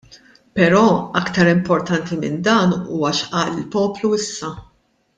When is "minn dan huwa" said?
2.23-3.15